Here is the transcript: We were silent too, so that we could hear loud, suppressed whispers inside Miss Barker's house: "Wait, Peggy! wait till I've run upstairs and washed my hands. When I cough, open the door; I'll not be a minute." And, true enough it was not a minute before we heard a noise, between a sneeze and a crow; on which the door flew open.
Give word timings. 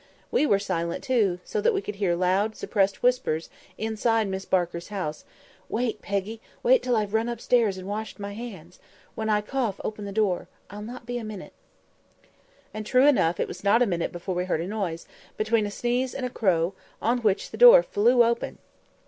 We 0.31 0.47
were 0.47 0.57
silent 0.57 1.03
too, 1.03 1.39
so 1.43 1.61
that 1.61 1.75
we 1.75 1.81
could 1.83 1.97
hear 1.97 2.15
loud, 2.15 2.55
suppressed 2.55 3.03
whispers 3.03 3.51
inside 3.77 4.27
Miss 4.29 4.45
Barker's 4.45 4.87
house: 4.87 5.25
"Wait, 5.69 6.01
Peggy! 6.01 6.41
wait 6.63 6.81
till 6.81 6.95
I've 6.95 7.13
run 7.13 7.29
upstairs 7.29 7.77
and 7.77 7.87
washed 7.87 8.19
my 8.19 8.33
hands. 8.33 8.79
When 9.13 9.29
I 9.29 9.41
cough, 9.41 9.79
open 9.83 10.05
the 10.05 10.11
door; 10.11 10.47
I'll 10.71 10.81
not 10.81 11.05
be 11.05 11.19
a 11.19 11.23
minute." 11.23 11.53
And, 12.73 12.83
true 12.83 13.05
enough 13.05 13.39
it 13.39 13.47
was 13.47 13.63
not 13.63 13.83
a 13.83 13.85
minute 13.85 14.11
before 14.11 14.33
we 14.33 14.45
heard 14.45 14.61
a 14.61 14.65
noise, 14.65 15.05
between 15.37 15.67
a 15.67 15.69
sneeze 15.69 16.15
and 16.15 16.25
a 16.25 16.31
crow; 16.31 16.73
on 16.99 17.19
which 17.19 17.51
the 17.51 17.55
door 17.57 17.83
flew 17.83 18.23
open. 18.23 18.57